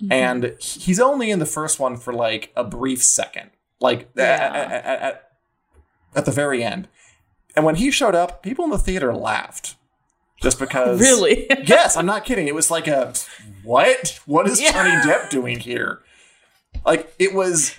[0.00, 0.10] mm-hmm.
[0.10, 4.22] and he's only in the first one for like a brief second, like yeah.
[4.24, 5.30] at, at, at,
[6.16, 6.88] at the very end.
[7.54, 9.76] And when he showed up, people in the theater laughed
[10.40, 11.00] just because.
[11.10, 11.46] Really?
[11.64, 12.48] yes, I'm not kidding.
[12.48, 13.12] It was like a
[13.62, 14.20] what?
[14.26, 14.72] What is yeah.
[14.72, 16.00] Johnny Depp doing here?
[16.84, 17.76] Like it was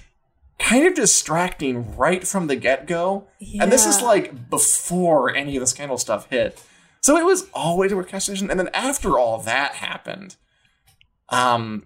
[0.60, 3.64] kind of distracting right from the get go, yeah.
[3.64, 6.62] and this is like before any of the scandal stuff hit.
[7.02, 10.36] So it was always a orchestration, and then after all that happened,
[11.30, 11.86] um,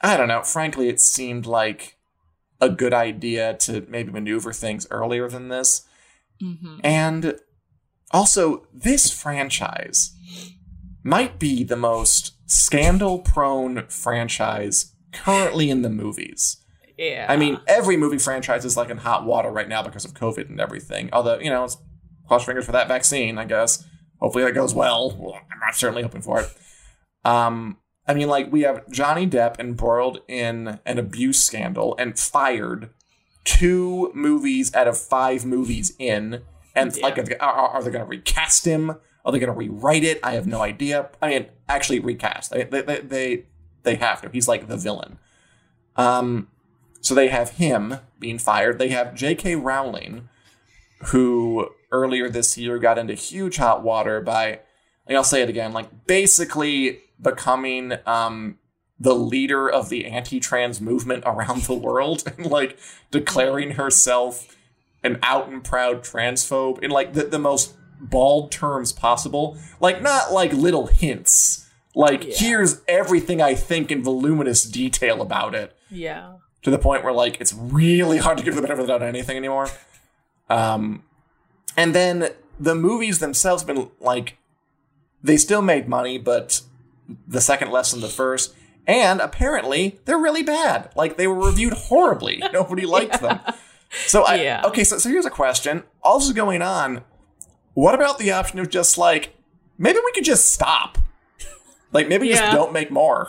[0.00, 0.42] I don't know.
[0.42, 1.96] Frankly, it seemed like
[2.60, 5.86] a good idea to maybe maneuver things earlier than this.
[6.42, 6.80] Mm-hmm.
[6.82, 7.38] And
[8.10, 10.12] also, this franchise
[11.02, 16.58] might be the most scandal prone franchise currently in the movies.
[16.96, 17.26] Yeah.
[17.28, 20.48] I mean, every movie franchise is like in hot water right now because of COVID
[20.48, 21.10] and everything.
[21.12, 21.68] Although, you know,
[22.26, 23.84] cross fingers for that vaccine, I guess.
[24.20, 25.16] Hopefully that goes well.
[25.18, 26.54] well I'm not certainly hoping for it.
[27.24, 32.90] Um, I mean, like, we have Johnny Depp embroiled in an abuse scandal and fired
[33.44, 36.42] two movies out of five movies in
[36.74, 37.06] and yeah.
[37.06, 38.90] like, are, are they going to recast him?
[39.24, 40.20] Are they going to rewrite it?
[40.22, 41.08] I have no idea.
[41.22, 42.50] I mean, actually recast.
[42.50, 43.44] They they they
[43.82, 44.28] they have to.
[44.30, 45.18] He's like the villain.
[45.96, 46.48] Um,
[47.00, 48.78] so they have him being fired.
[48.78, 49.56] They have J.K.
[49.56, 50.28] Rowling,
[51.06, 54.60] who earlier this year got into huge hot water by,
[55.06, 58.58] like, I'll say it again, like basically becoming um
[58.98, 62.78] the leader of the anti-trans movement around the world and like
[63.10, 64.56] declaring herself
[65.04, 69.56] an out and proud transphobe in like the, the most bald terms possible.
[69.80, 71.70] Like not like little hints.
[71.94, 72.34] Like yeah.
[72.36, 75.76] here's everything I think in voluminous detail about it.
[75.90, 76.34] Yeah.
[76.62, 79.02] To the point where like it's really hard to give the benefit of the doubt
[79.02, 79.68] on anything anymore.
[80.48, 81.04] Um
[81.76, 84.38] and then the movies themselves have been like
[85.22, 86.62] they still made money, but
[87.26, 88.54] the second less than the first.
[88.86, 90.90] And apparently they're really bad.
[90.94, 92.42] Like they were reviewed horribly.
[92.52, 93.28] Nobody liked yeah.
[93.44, 93.54] them.
[94.06, 94.62] So I yeah.
[94.64, 95.84] okay, so so here's a question.
[96.02, 97.04] All this is going on.
[97.74, 99.34] What about the option of just like
[99.78, 100.98] maybe we could just stop?
[101.92, 102.36] Like maybe yeah.
[102.36, 103.28] just don't make more.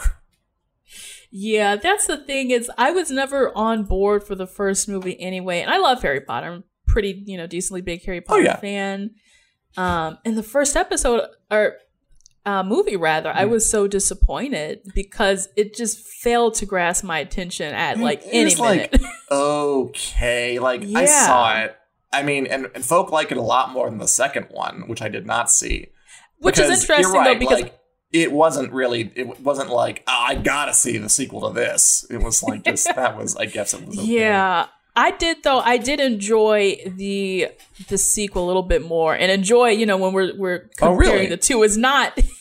[1.30, 5.62] Yeah, that's the thing is I was never on board for the first movie anyway,
[5.62, 6.48] and I love Harry Potter.
[6.48, 8.56] I'm pretty, you know, decently big Harry oh, Potter oh, yeah.
[8.56, 9.12] fan.
[9.78, 11.76] Um, in the first episode or
[12.46, 13.36] uh, movie rather, mm.
[13.36, 18.30] I was so disappointed because it just failed to grasp my attention at like it
[18.32, 19.02] any minute.
[19.02, 21.00] Like, okay, like yeah.
[21.00, 21.78] I saw it.
[22.14, 25.02] I mean, and, and folk like it a lot more than the second one, which
[25.02, 25.88] I did not see.
[26.40, 27.80] Which because is interesting right, though, because like,
[28.14, 29.12] it wasn't really.
[29.16, 32.06] It wasn't like oh, I gotta see the sequel to this.
[32.10, 33.36] It was like just that was.
[33.36, 33.98] I guess it was.
[33.98, 34.20] Okay.
[34.20, 35.60] Yeah, I did though.
[35.60, 37.50] I did enjoy the
[37.90, 40.96] the sequel a little bit more, and enjoy you know when we're we're comparing oh,
[40.96, 41.26] really?
[41.28, 41.64] the two.
[41.64, 42.18] Is not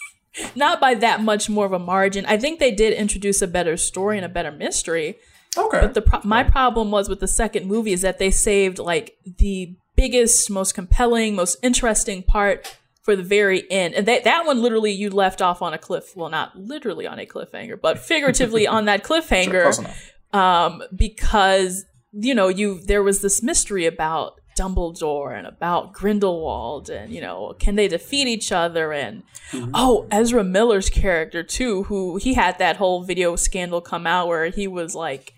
[0.54, 2.26] not by that much more of a margin.
[2.26, 5.16] I think they did introduce a better story and a better mystery.
[5.56, 5.80] Okay.
[5.80, 9.16] But the pro- my problem was with the second movie is that they saved like
[9.38, 13.94] the biggest, most compelling, most interesting part for the very end.
[13.94, 16.16] And that that one literally you left off on a cliff.
[16.16, 19.74] Well, not literally on a cliffhanger, but figuratively on that cliffhanger.
[19.74, 26.88] Sure, um, because you know you there was this mystery about Dumbledore and about Grindelwald
[26.90, 29.70] and you know can they defeat each other and mm-hmm.
[29.74, 34.46] oh Ezra Miller's character too who he had that whole video scandal come out where
[34.46, 35.34] he was like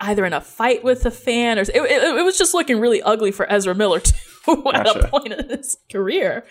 [0.00, 3.00] either in a fight with a fan or it, it, it was just looking really
[3.02, 4.14] ugly for Ezra Miller too.
[4.48, 4.98] at gotcha.
[4.98, 6.44] a point in his career.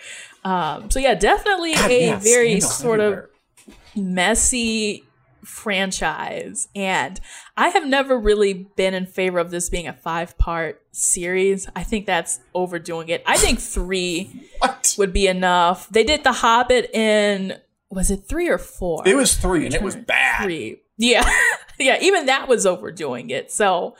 [0.44, 3.30] Um, so yeah, definitely God, a very sort everywhere.
[3.66, 5.04] of messy
[5.44, 6.68] franchise.
[6.74, 7.20] And
[7.56, 11.68] I have never really been in favor of this being a five part series.
[11.74, 13.22] I think that's overdoing it.
[13.26, 14.48] I think three
[14.98, 15.88] would be enough.
[15.88, 17.58] They did The Hobbit in,
[17.90, 19.02] was it three or four?
[19.06, 20.44] It was three, and it was bad.
[20.44, 20.80] Three.
[20.96, 21.28] Yeah.
[21.78, 21.98] yeah.
[22.00, 23.50] Even that was overdoing it.
[23.50, 23.96] So,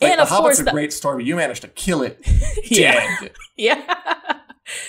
[0.00, 2.20] like, and of the course, a the, great story, you managed to kill it.
[2.64, 3.22] yeah.
[3.22, 3.36] It.
[3.56, 4.38] Yeah.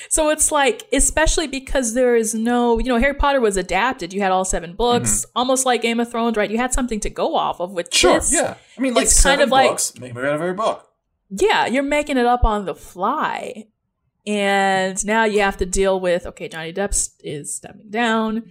[0.09, 4.13] So it's like, especially because there is no, you know, Harry Potter was adapted.
[4.13, 5.31] You had all seven books, mm-hmm.
[5.35, 6.49] almost like Game of Thrones, right?
[6.49, 7.71] You had something to go off of.
[7.71, 8.55] With sure, this, yeah.
[8.77, 10.87] I mean, like it's kind of books, like make out of every book.
[11.29, 13.65] Yeah, you're making it up on the fly,
[14.25, 18.43] and now you have to deal with okay, Johnny Depp is stepping down.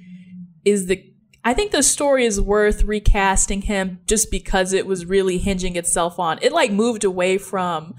[0.64, 1.12] Is the
[1.44, 6.18] I think the story is worth recasting him just because it was really hinging itself
[6.18, 6.52] on it.
[6.52, 7.94] Like moved away from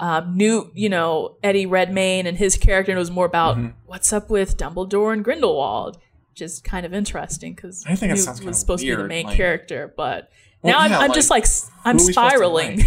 [0.00, 3.68] um, new, you know, Eddie Redmayne and his character, and it was more about mm-hmm.
[3.86, 5.98] what's up with Dumbledore and Grindelwald,
[6.30, 9.08] which is kind of interesting because I think it was supposed weird, to be the
[9.08, 10.30] main like, character, but
[10.62, 11.46] well, now yeah, I'm, I'm like, just like
[11.84, 12.84] I'm spiraling.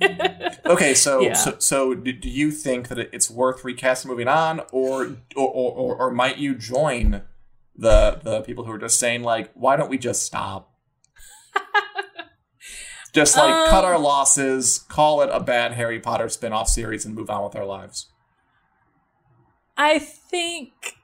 [0.66, 1.32] okay, so, yeah.
[1.34, 6.10] so so do you think that it's worth recasting, moving on, or or, or or
[6.10, 7.22] might you join
[7.76, 10.74] the the people who are just saying like, why don't we just stop?
[13.12, 17.14] Just like um, cut our losses, call it a bad Harry Potter spin-off series and
[17.14, 18.06] move on with our lives.
[19.76, 20.96] I think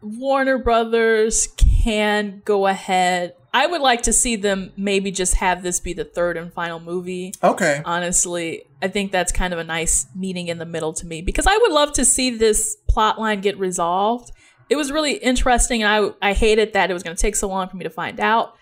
[0.00, 1.48] Warner Brothers
[1.82, 3.34] can go ahead.
[3.52, 6.78] I would like to see them maybe just have this be the third and final
[6.78, 7.32] movie.
[7.42, 7.80] Okay.
[7.84, 11.46] Honestly, I think that's kind of a nice meeting in the middle to me because
[11.46, 14.30] I would love to see this plot line get resolved.
[14.68, 15.82] It was really interesting.
[15.82, 17.90] And I I hated that it was going to take so long for me to
[17.90, 18.56] find out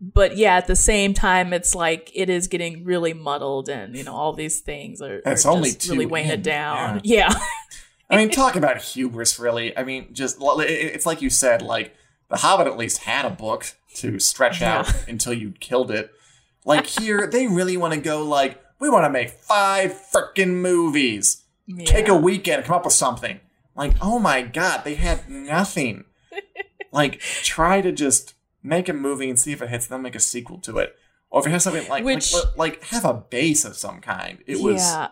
[0.00, 4.04] but yeah, at the same time, it's like it is getting really muddled, and you
[4.04, 6.40] know all these things are, it's are only really weighing in.
[6.40, 7.00] it down.
[7.02, 7.32] Yeah.
[7.32, 7.38] yeah.
[8.10, 9.76] I mean, talk about hubris, really.
[9.76, 11.94] I mean, just it's like you said, like
[12.28, 14.78] The Hobbit at least had a book to stretch yeah.
[14.78, 16.10] out until you killed it.
[16.64, 21.44] Like here, they really want to go like we want to make five freaking movies.
[21.66, 21.84] Yeah.
[21.84, 23.40] Take a weekend, come up with something.
[23.74, 26.04] Like, oh my god, they had nothing.
[26.92, 30.20] like, try to just make a movie and see if it hits, then make a
[30.20, 30.94] sequel to it.
[31.30, 34.38] Or if it has something like Which, like, like have a base of some kind.
[34.46, 35.08] It was yeah.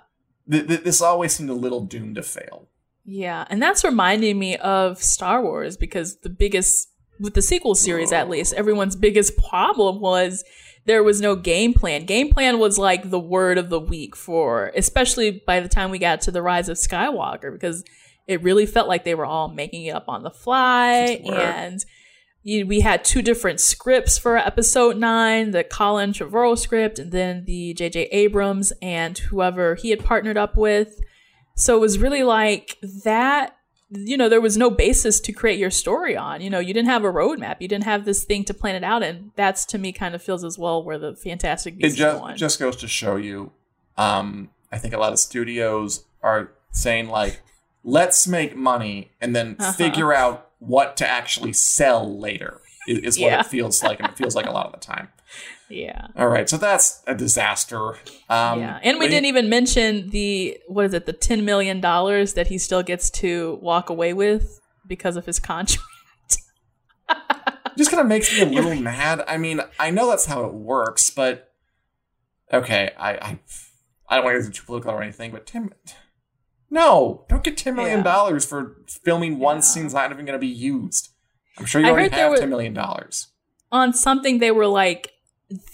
[0.50, 2.68] Th- th- this always seemed a little doomed to fail.
[3.04, 6.88] Yeah, and that's reminding me of Star Wars because the biggest
[7.20, 10.44] with the sequel series at least, everyone's biggest problem was
[10.86, 12.06] there was no game plan.
[12.06, 15.98] Game plan was like the word of the week for especially by the time we
[15.98, 17.84] got to the rise of Skywalker because
[18.26, 21.84] it really felt like they were all making it up on the fly and
[22.44, 27.46] you, we had two different scripts for episode nine the Colin Trevorrow script and then
[27.46, 28.04] the J.J.
[28.12, 31.00] Abrams and whoever he had partnered up with.
[31.56, 33.56] So it was really like that.
[33.88, 36.42] You know, there was no basis to create your story on.
[36.42, 37.56] You know, you didn't have a roadmap.
[37.60, 39.02] You didn't have this thing to plan it out.
[39.02, 42.20] And that's to me kind of feels as well where the Fantastic Beasts it just,
[42.20, 42.36] going.
[42.36, 43.52] just goes to show you.
[43.96, 47.40] Um, I think a lot of studios are saying like,
[47.84, 49.72] let's make money and then uh-huh.
[49.72, 54.16] figure out what to actually sell later is, is what it feels like and it
[54.16, 55.08] feels like a lot of the time.
[55.68, 56.08] Yeah.
[56.16, 57.94] All right so that's a disaster.
[58.28, 62.34] Um, yeah and we didn't even mention the what is it the 10 million dollars
[62.34, 65.88] that he still gets to walk away with because of his contract?
[67.76, 69.24] Just kind of makes me a little mad.
[69.26, 71.52] I mean i know that's how it works but
[72.52, 73.38] okay i i,
[74.08, 75.72] I don't want to get too political or anything but tim
[76.70, 78.48] no, don't get ten million dollars yeah.
[78.48, 79.60] for filming one yeah.
[79.60, 81.10] scene that's not even going to be used.
[81.58, 83.28] I'm sure you already have ten million dollars
[83.70, 84.38] on something.
[84.38, 85.12] They were like,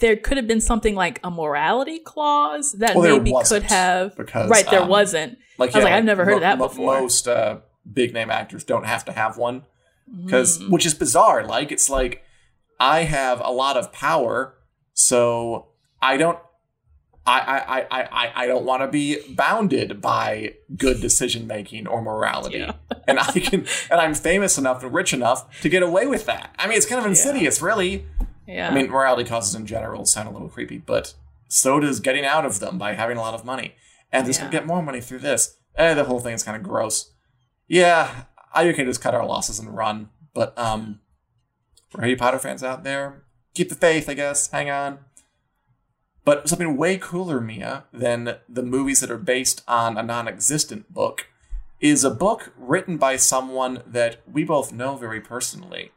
[0.00, 4.16] there could have been something like a morality clause that well, maybe could have.
[4.16, 5.38] Because, right, there um, wasn't.
[5.58, 7.00] Like, I was like, I've never heard of that before.
[7.00, 7.58] Most uh,
[7.90, 9.62] big name actors don't have to have one
[10.24, 10.70] because, mm.
[10.70, 11.46] which is bizarre.
[11.46, 12.22] Like, it's like
[12.78, 14.56] I have a lot of power,
[14.92, 15.68] so
[16.02, 16.38] I don't
[17.30, 22.58] I I I I don't want to be bounded by good decision making or morality,
[22.58, 22.72] yeah.
[23.08, 26.54] and I can and I'm famous enough and rich enough to get away with that.
[26.58, 27.66] I mean, it's kind of insidious, yeah.
[27.66, 28.06] really.
[28.46, 28.68] Yeah.
[28.68, 31.14] I mean, morality causes in general sound a little creepy, but
[31.48, 33.74] so does getting out of them by having a lot of money,
[34.10, 34.50] and just yeah.
[34.50, 35.56] get more money through this.
[35.76, 37.12] Eh, the whole thing is kind of gross.
[37.68, 41.00] Yeah, I can just cut our losses and run, but um,
[41.90, 43.22] for Harry Potter fans out there,
[43.54, 44.08] keep the faith.
[44.08, 44.50] I guess.
[44.50, 44.98] Hang on.
[46.24, 50.92] But something way cooler, Mia, than the movies that are based on a non existent
[50.92, 51.26] book
[51.80, 55.92] is a book written by someone that we both know very personally.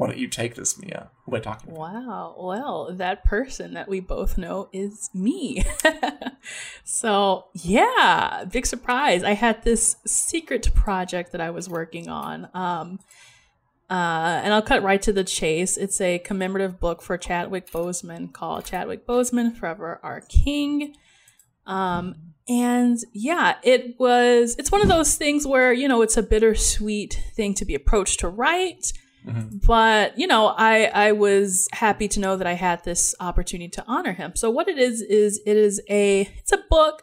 [0.00, 1.10] Why don't you take this, Mia?
[1.24, 1.78] Who am I talking about?
[1.78, 2.34] Wow.
[2.38, 5.62] Well, that person that we both know is me.
[6.84, 9.22] so, yeah, big surprise.
[9.22, 12.48] I had this secret project that I was working on.
[12.54, 12.98] Um,
[13.90, 15.76] uh, and I'll cut right to the chase.
[15.76, 20.94] It's a commemorative book for Chadwick Boseman called Chadwick Boseman Forever Our King.
[21.66, 22.14] Um,
[22.48, 27.20] and yeah, it was, it's one of those things where, you know, it's a bittersweet
[27.34, 28.92] thing to be approached to write.
[29.26, 29.58] Mm-hmm.
[29.66, 33.84] But you know, I I was happy to know that I had this opportunity to
[33.86, 34.34] honor him.
[34.34, 37.02] So what it is is it is a it's a book,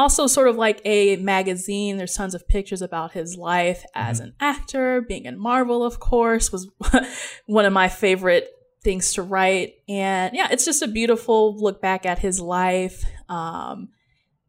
[0.00, 1.96] also sort of like a magazine.
[1.96, 4.28] There's tons of pictures about his life as mm-hmm.
[4.28, 6.68] an actor, being in Marvel, of course, was
[7.46, 8.48] one of my favorite
[8.82, 9.74] things to write.
[9.88, 13.04] And yeah, it's just a beautiful look back at his life.
[13.28, 13.90] Um,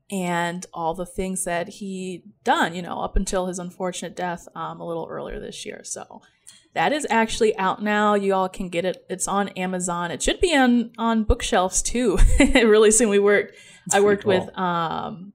[0.10, 4.82] and all the things that he done, you know, up until his unfortunate death um,
[4.82, 5.82] a little earlier this year.
[5.84, 6.22] So
[6.74, 8.16] that is actually out now.
[8.16, 9.06] You all can get it.
[9.10, 10.12] It's on Amazon.
[10.12, 12.18] It should be on on bookshelves too.
[12.40, 13.10] really soon.
[13.10, 13.56] We worked.
[13.88, 14.40] That's I worked cool.
[14.40, 15.34] with um,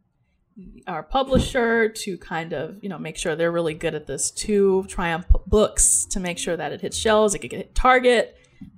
[0.86, 4.84] our publisher to kind of you know make sure they're really good at this too.
[4.88, 7.34] Triumph Books to make sure that it hits shelves.
[7.34, 8.36] It could get hit Target.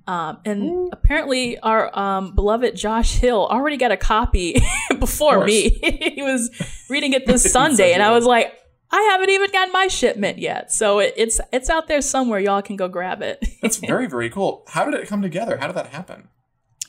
[0.09, 0.89] Um, and mm.
[0.91, 4.61] apparently, our um, beloved Josh Hill already got a copy
[4.99, 5.69] before me.
[6.15, 6.51] he was
[6.89, 8.59] reading it this Sunday, and I was like,
[8.91, 10.73] I haven't even gotten my shipment yet.
[10.73, 12.41] So it, it's it's out there somewhere.
[12.41, 13.45] Y'all can go grab it.
[13.63, 14.65] That's very very cool.
[14.69, 15.59] How did it come together?
[15.59, 16.29] How did that happen?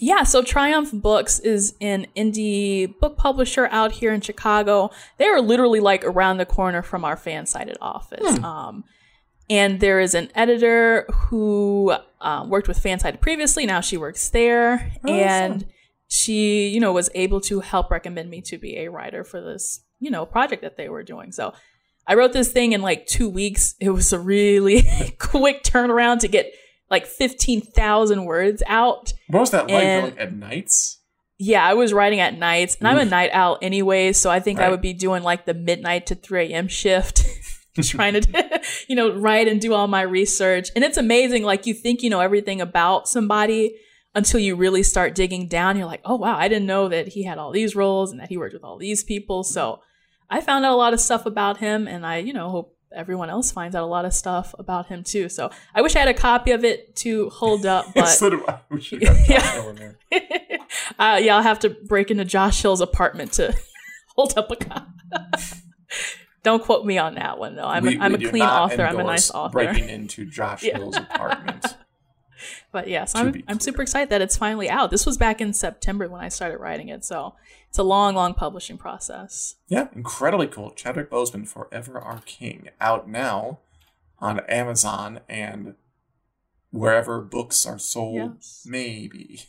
[0.02, 4.92] Yeah, so Triumph Books is an indie book publisher out here in Chicago.
[5.18, 8.38] They are literally like around the corner from our FanSided office.
[8.38, 8.46] Hmm.
[8.46, 8.84] Um,
[9.50, 13.66] and there is an editor who um, worked with FanSided previously.
[13.66, 15.66] Now she works there, oh, and
[16.08, 19.82] she, you know, was able to help recommend me to be a writer for this,
[20.00, 21.34] you know, project that they were doing.
[21.34, 21.54] So
[22.08, 23.76] I wrote this thing in like two weeks.
[23.82, 26.54] It was a really quick turnaround to get
[26.90, 29.14] like 15,000 words out.
[29.28, 30.98] What was that like, like at nights?
[31.38, 32.94] Yeah, I was writing at nights, and Oof.
[32.94, 34.68] I'm a night owl anyway, so I think right.
[34.68, 36.68] I would be doing like the midnight to 3 a.m.
[36.68, 37.26] shift.
[37.84, 41.74] trying to you know write and do all my research and it's amazing like you
[41.74, 43.74] think you know everything about somebody
[44.16, 47.24] until you really start digging down you're like oh wow i didn't know that he
[47.24, 49.80] had all these roles and that he worked with all these people so
[50.30, 53.30] I found out a lot of stuff about him, and I, you know, hope everyone
[53.30, 55.30] else finds out a lot of stuff about him too.
[55.30, 58.44] So I wish I had a copy of it to hold up, but so do
[58.48, 58.60] I.
[58.70, 59.92] We should have yeah.
[61.00, 63.56] uh, yeah, I'll have to break into Josh Hill's apartment to
[64.16, 64.86] hold up a copy.
[66.42, 67.68] Don't quote me on that one though.
[67.68, 68.84] I'm we, a, I'm a clean author.
[68.84, 69.54] I'm a nice author.
[69.54, 70.78] Breaking into Josh yeah.
[70.78, 71.66] Hill's apartment.
[72.72, 74.90] but yes, I'm I'm super excited that it's finally out.
[74.90, 77.36] This was back in September when I started writing it, so
[77.70, 79.56] it's a long, long publishing process.
[79.68, 80.72] Yeah, incredibly cool.
[80.72, 83.60] Chadwick Boseman, Forever Our King, out now
[84.18, 85.76] on Amazon and
[86.72, 88.64] wherever books are sold, yes.
[88.66, 89.42] maybe.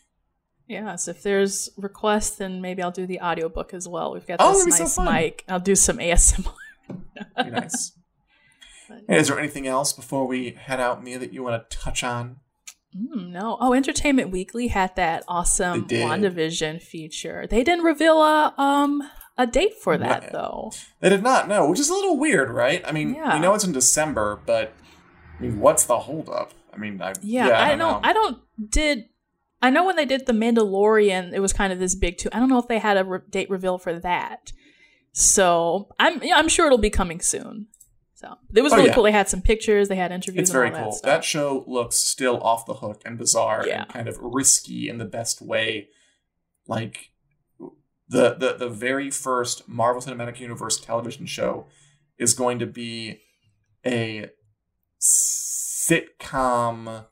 [0.67, 4.13] Yes, if there's requests, then maybe I'll do the audiobook as well.
[4.13, 5.45] We've got oh, this nice so mic.
[5.49, 6.53] I'll do some ASMR.
[7.43, 7.93] Be nice.
[9.07, 12.03] Hey, is there anything else before we head out, Mia, that you want to touch
[12.03, 12.41] on?
[12.97, 13.57] Mm, no.
[13.61, 17.47] Oh, Entertainment Weekly had that awesome WandaVision feature.
[17.49, 19.03] They didn't reveal a um
[19.39, 20.73] a date for that though.
[21.01, 22.83] They did not know, which is a little weird, right?
[22.87, 23.35] I mean, yeah.
[23.35, 24.75] we know it's in December, but
[25.39, 26.53] I mean, what's the holdup?
[26.73, 28.01] I mean, I, yeah, yeah, I, I don't know.
[28.03, 28.39] I don't
[28.71, 29.07] did.
[29.63, 32.29] I know when they did the Mandalorian, it was kind of this big too.
[32.33, 34.53] I don't know if they had a re- date reveal for that.
[35.13, 37.67] So I'm I'm sure it'll be coming soon.
[38.21, 38.95] So it was oh, really yeah.
[38.95, 39.05] cool.
[39.05, 40.43] They had some pictures, they had interviews.
[40.43, 40.91] It's very cool.
[40.91, 43.81] That, that, show looks still off the hook and bizarre yeah.
[43.81, 45.89] and kind of risky in the best way.
[46.69, 47.13] Like
[47.59, 51.67] the the the very first Marvel Cinematic Universe television show
[52.19, 53.23] is going to be
[53.87, 54.29] a
[55.01, 57.07] sitcom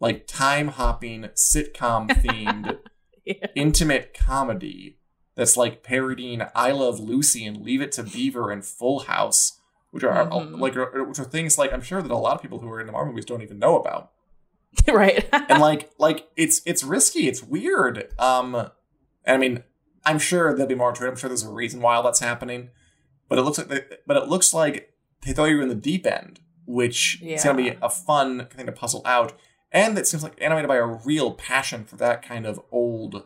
[0.00, 2.78] like time hopping sitcom themed
[3.24, 3.46] yeah.
[3.54, 4.98] intimate comedy
[5.34, 9.58] that's like parodying I Love Lucy and Leave It to Beaver and Full House
[9.92, 10.54] which are mm-hmm.
[10.56, 12.92] like which are things like I'm sure that a lot of people who are into
[12.92, 14.10] Marvel movies don't even know about.
[14.88, 15.28] right.
[15.32, 18.08] and like like it's it's risky, it's weird.
[18.18, 18.54] Um
[19.24, 19.62] and I mean,
[20.04, 21.08] I'm sure there'll be more to it.
[21.08, 22.70] I'm sure there's a reason why all that's happening.
[23.28, 24.94] But it looks like they, but it looks like
[25.24, 27.36] they throw you in the deep end, which yeah.
[27.36, 29.34] is gonna be a fun thing to puzzle out.
[29.70, 33.24] And it seems like animated by a real passion for that kind of old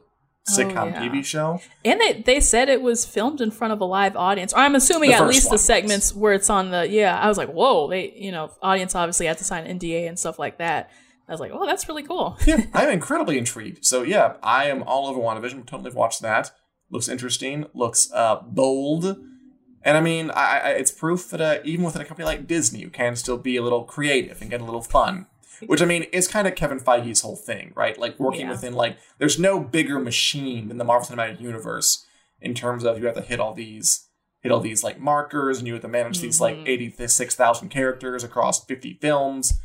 [0.49, 1.09] sitcom oh, yeah.
[1.09, 1.61] TV show.
[1.85, 4.53] And they they said it was filmed in front of a live audience.
[4.53, 7.19] Or I'm assuming the at least the segments where it's on the yeah.
[7.19, 10.39] I was like, whoa, they you know audience obviously had to sign NDA and stuff
[10.39, 10.91] like that.
[11.29, 12.39] I was like, oh, that's really cool.
[12.47, 13.85] yeah, I'm incredibly intrigued.
[13.85, 15.67] So yeah, I am all over WandaVision.
[15.67, 16.53] Totally watched that.
[16.91, 17.67] Looks interesting.
[17.75, 19.19] Looks uh, bold.
[19.83, 22.81] And I mean, I, I, it's proof that uh, even within a company like Disney,
[22.81, 25.27] you can still be a little creative and get a little fun.
[25.67, 27.99] Which I mean is kind of Kevin Feige's whole thing, right?
[27.99, 28.51] Like working yeah.
[28.51, 32.07] within like there's no bigger machine than the Marvel Cinematic Universe
[32.41, 34.09] in terms of you have to hit all these
[34.41, 36.27] hit all these like markers and you have to manage mm-hmm.
[36.27, 36.69] these like mm-hmm.
[36.69, 39.61] 86,000 characters across 50 films.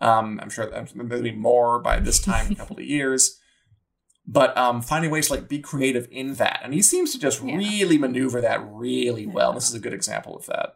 [0.00, 3.40] Um, I'm sure there's going to be more by this time a couple of years.
[4.26, 7.40] But um, finding ways to like be creative in that, and he seems to just
[7.44, 7.56] yeah.
[7.56, 9.32] really maneuver that really yeah.
[9.32, 9.52] well.
[9.52, 10.74] This is a good example of that.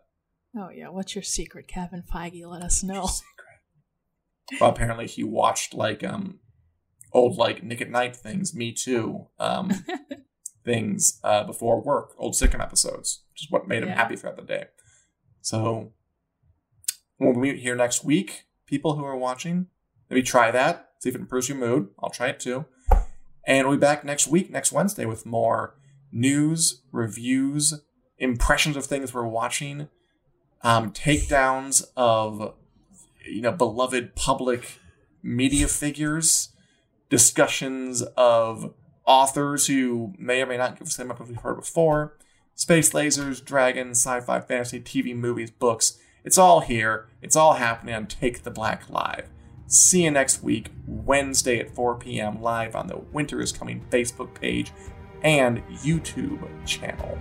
[0.56, 2.46] Oh yeah, what's your secret, Kevin Feige?
[2.46, 3.08] Let us know.
[4.60, 6.40] Well, apparently he watched like um
[7.12, 9.70] old like Nick at Night things, Me Too, um,
[10.64, 13.96] things uh, before work, old sitcom episodes, which is what made him yeah.
[13.96, 14.66] happy throughout the day.
[15.40, 15.92] So
[17.18, 19.66] when we meet here next week, people who are watching,
[20.08, 21.88] maybe try that, see if it improves your mood.
[21.98, 22.66] I'll try it too.
[23.46, 25.74] And we'll be back next week, next Wednesday, with more
[26.12, 27.80] news, reviews,
[28.18, 29.88] impressions of things we're watching,
[30.62, 32.54] um, takedowns of
[33.26, 34.78] you know beloved public
[35.22, 36.50] media figures,
[37.08, 42.16] discussions of authors who may or may not give us up name we've heard before,
[42.54, 45.98] space lasers, dragons, sci-fi, fantasy, TV, movies, books.
[46.24, 47.08] It's all here.
[47.22, 49.28] It's all happening on Take the Black Live.
[49.66, 52.42] See you next week, Wednesday at 4 p.m.
[52.42, 54.72] live on the Winter is Coming Facebook page
[55.22, 57.18] and YouTube channel.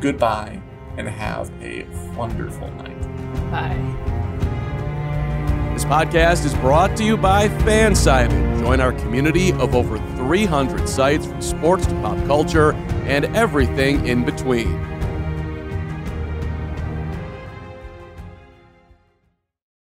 [0.00, 0.62] Goodbye
[0.96, 1.84] and have a
[2.16, 3.50] wonderful night.
[3.50, 4.53] Bye.
[5.74, 8.60] This podcast is brought to you by Fansided.
[8.60, 12.74] Join our community of over 300 sites from sports to pop culture
[13.06, 14.93] and everything in between.